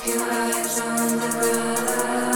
Keep 0.00 0.14
your 0.14 0.22
eyes 0.30 0.80
on 0.80 1.18
the 1.18 1.28
ground. 1.40 2.27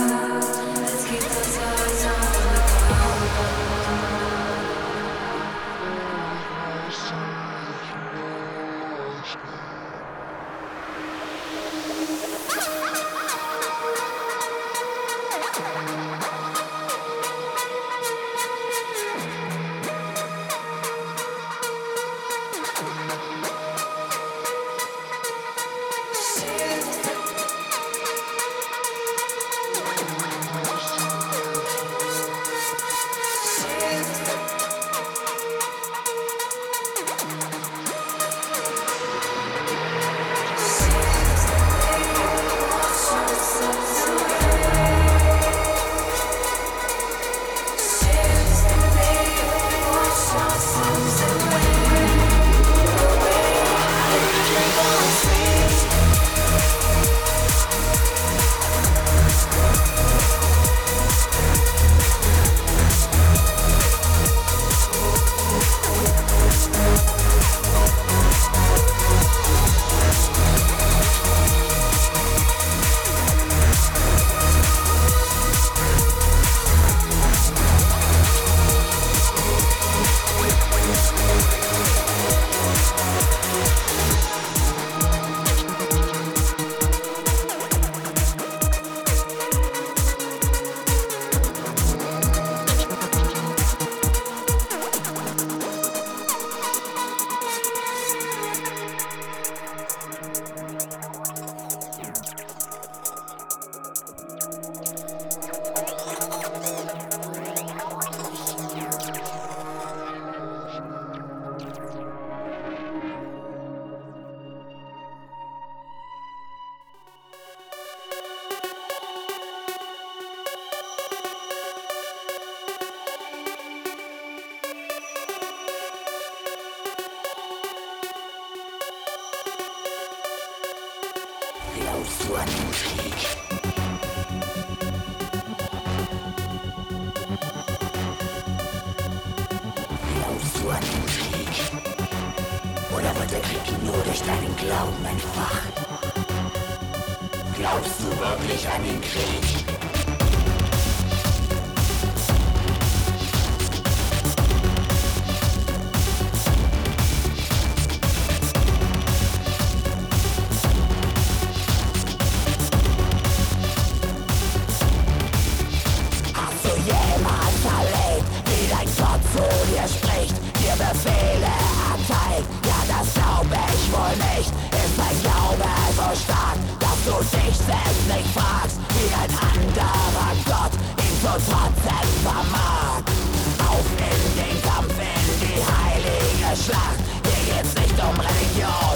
Schlacht. 186.57 187.01
Hier 187.25 187.55
geht's 187.55 187.75
nicht 187.75 187.95
um 188.03 188.21
Religion, 188.21 188.92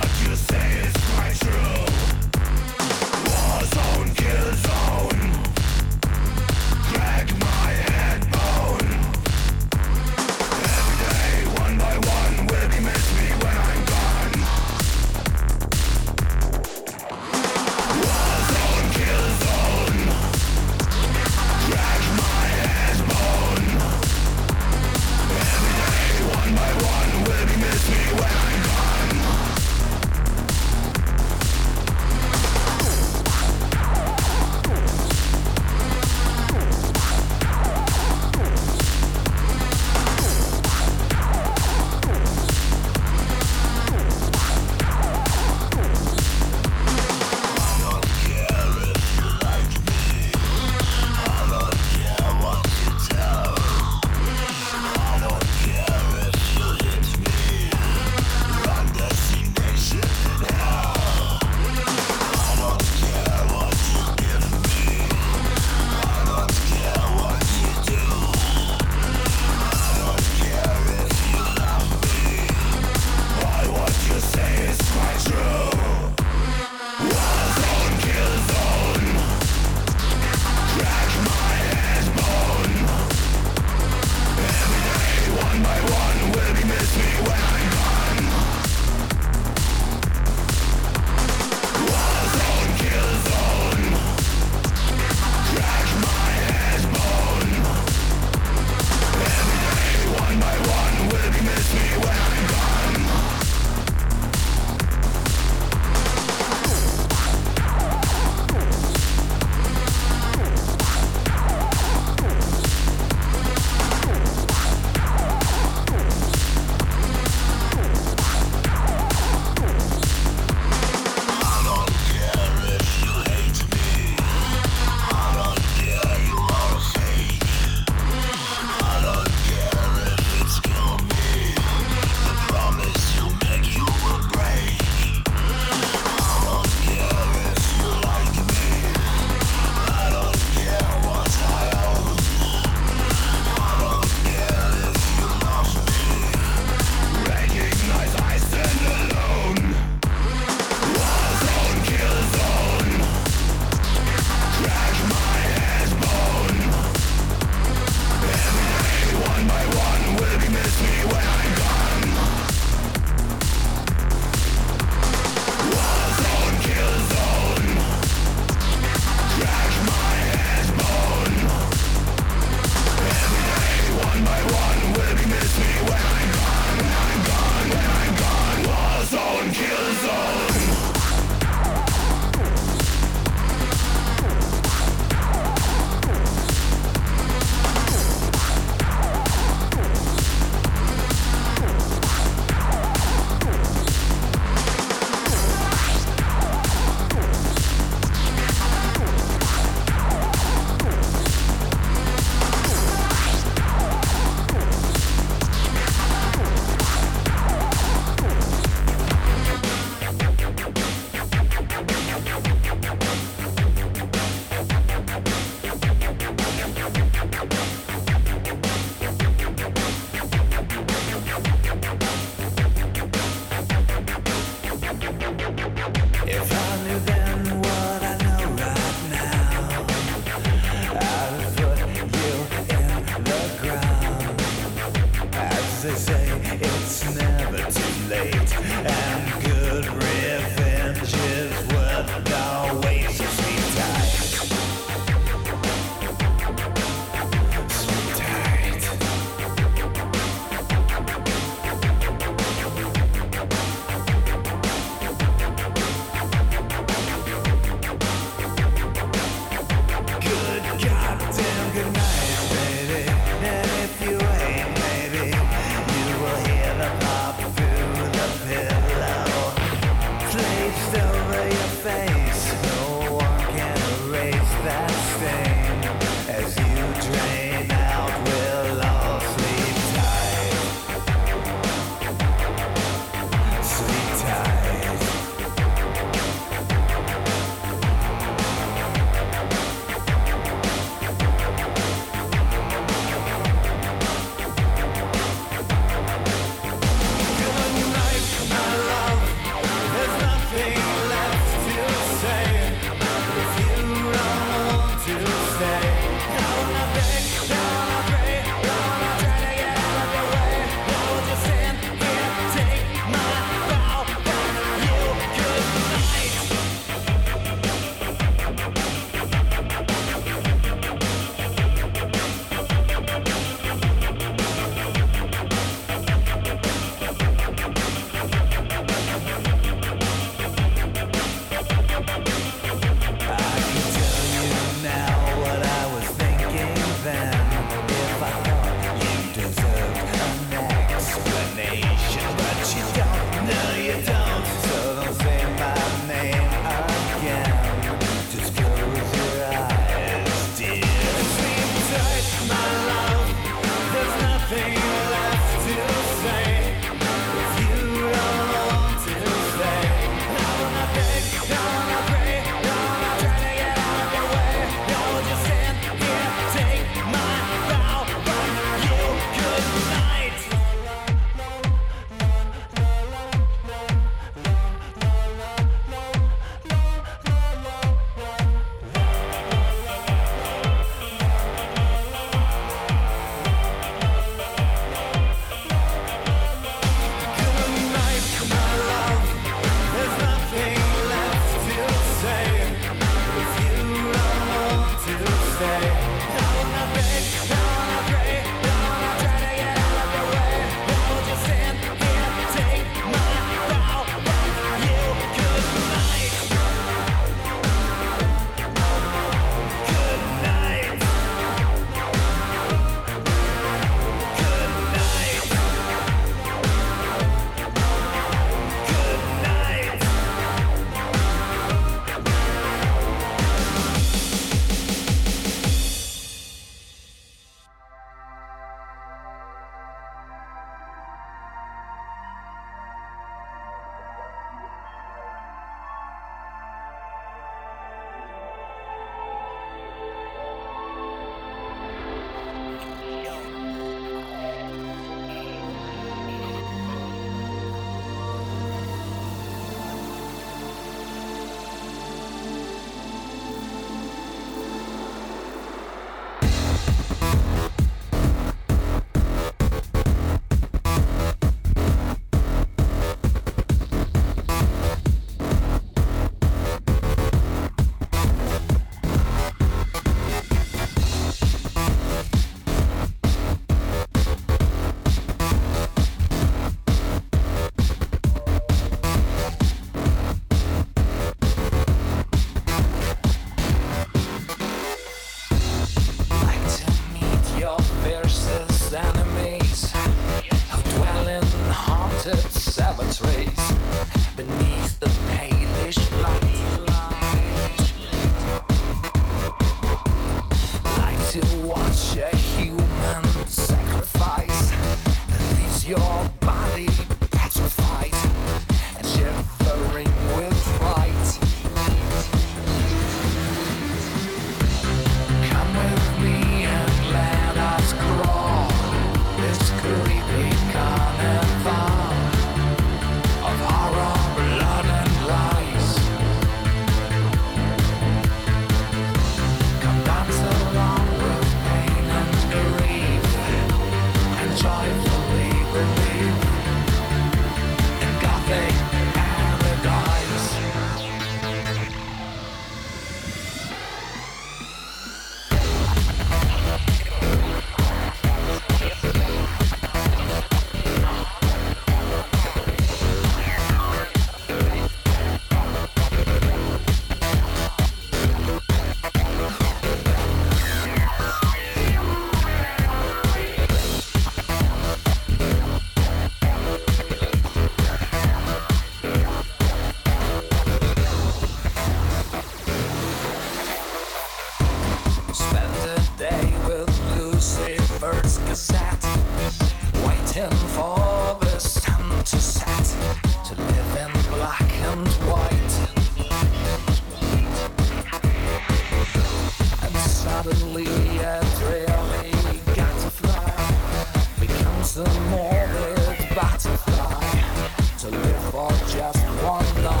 one 599.43 599.83
night. 599.83 600.00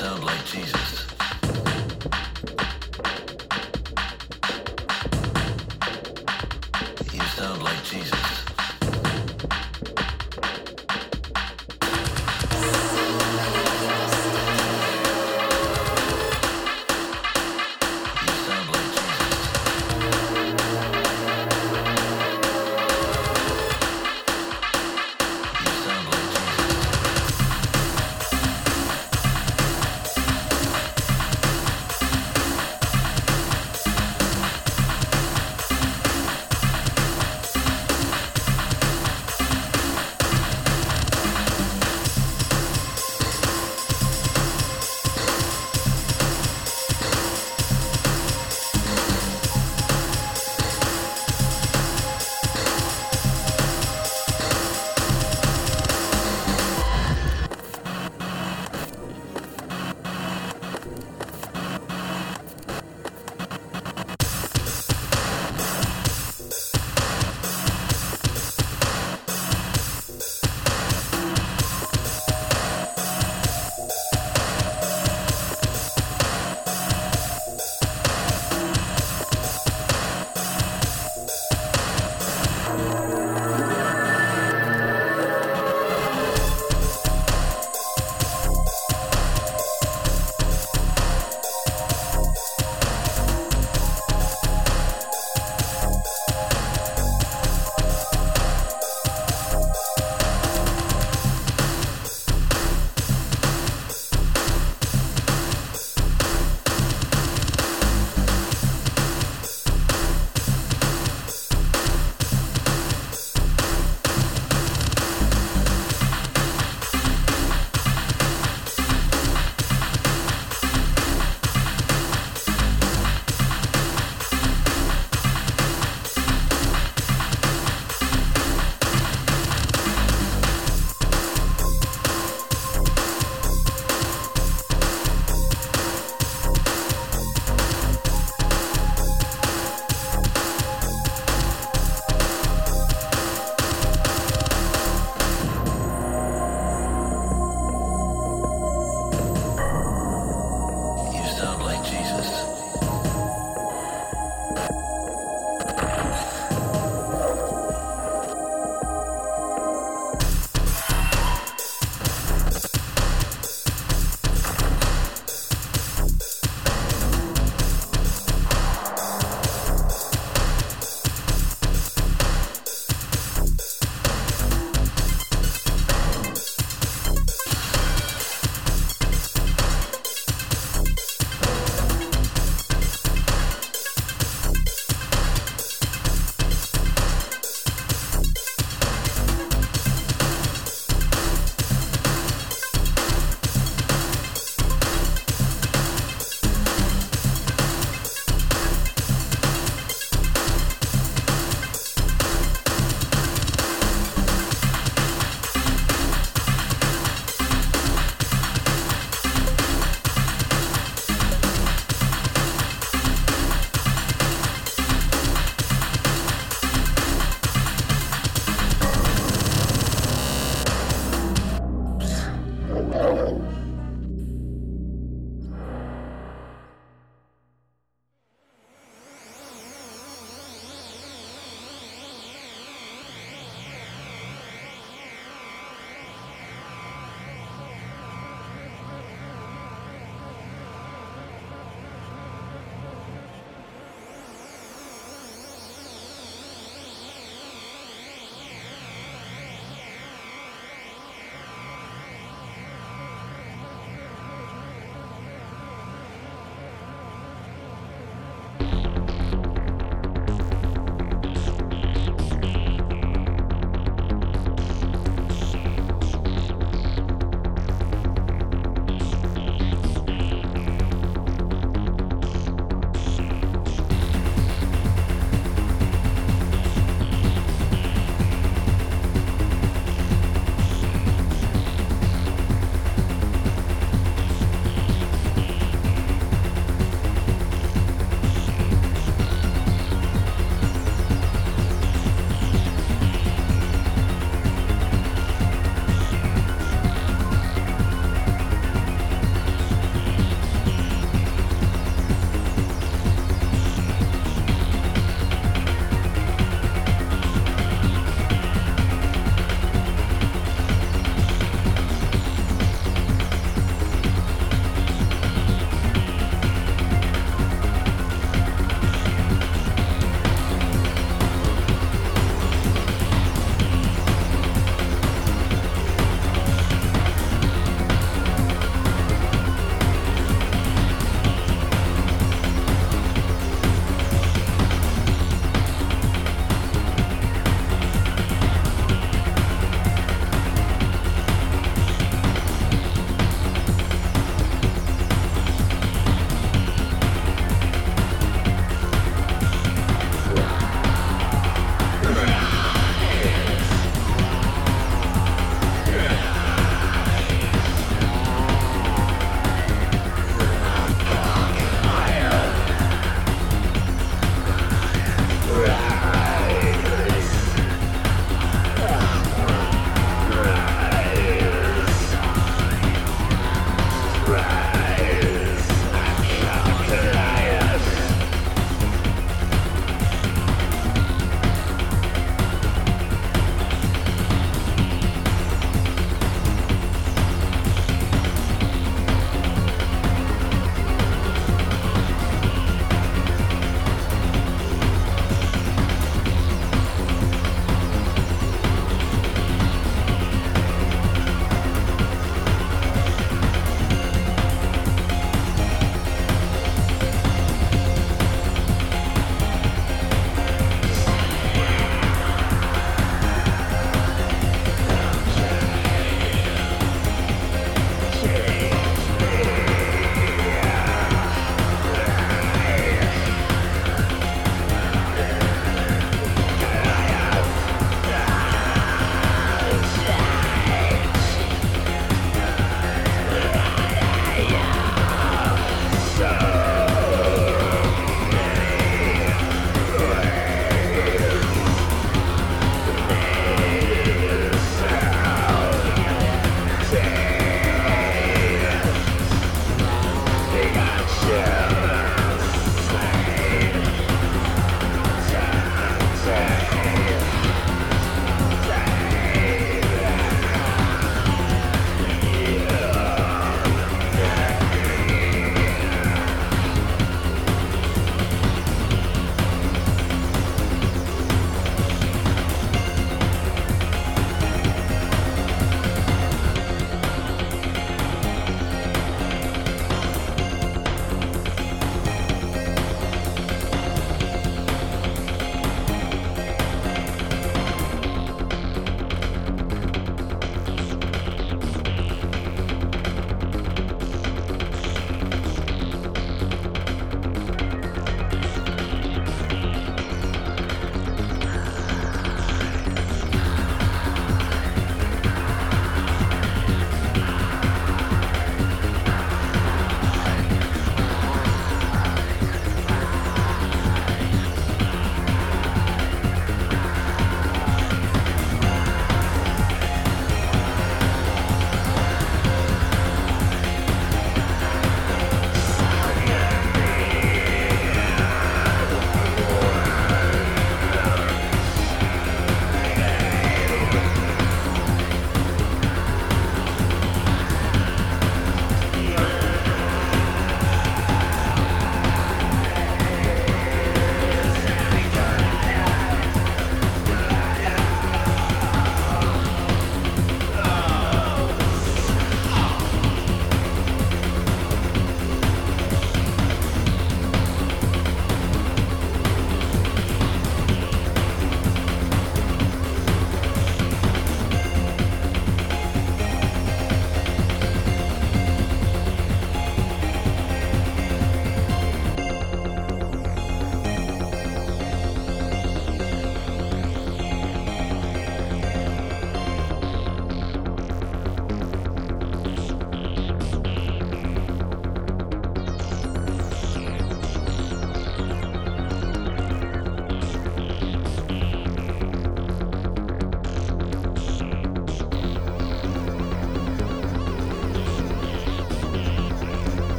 sound 0.00 0.24
like 0.24 0.46
Jesus. 0.46 0.99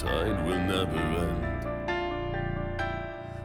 tide 0.00 0.46
will 0.46 0.58
never 0.58 0.98
end. 1.26 1.44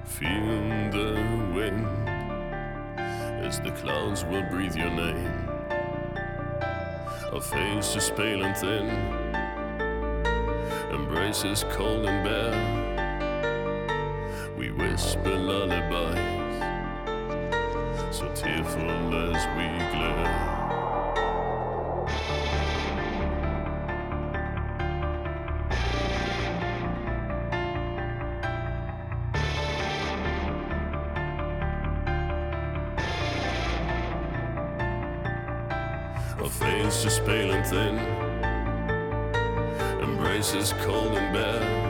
Feel 0.06 0.90
the 0.92 1.12
wind 1.54 1.86
as 3.46 3.60
the 3.60 3.72
clouds 3.72 4.24
will 4.24 4.44
breathe 4.44 4.76
your 4.78 4.90
name. 4.90 5.50
A 7.34 7.42
face 7.42 7.98
is 7.98 8.10
pale 8.12 8.44
and 8.44 8.56
thin, 8.56 8.88
embrace 10.94 11.44
is 11.44 11.66
cold 11.72 12.06
and 12.06 12.24
bare. 12.24 12.56
We 14.58 14.72
whisper 14.72 15.36
lullabies, 15.36 16.62
so 18.16 18.32
tearful 18.34 19.14
as 19.14 19.46
we 19.58 19.68
glare. 19.92 20.55
pale 37.26 37.52
and 37.52 37.66
thin, 37.66 37.98
embraces 40.00 40.74
cold 40.84 41.14
and 41.14 41.34
bare. 41.34 41.85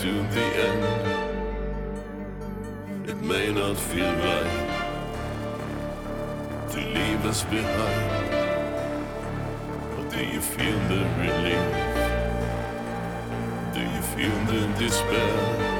to 0.00 0.12
the 0.32 0.46
end. 0.66 0.84
It 3.06 3.20
may 3.20 3.52
not 3.52 3.76
feel 3.76 4.10
right 4.10 4.68
to 6.70 6.78
leave 6.78 7.26
us 7.26 7.44
behind, 7.44 8.30
but 9.94 10.10
do 10.10 10.24
you 10.24 10.40
feel 10.40 10.78
the 10.88 11.04
relief? 11.20 11.68
Do 13.74 13.80
you 13.80 14.02
feel 14.14 14.36
the 14.46 14.60
despair? 14.78 15.79